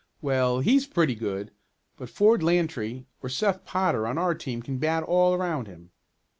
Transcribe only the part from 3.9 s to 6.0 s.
on our team can bat all around him."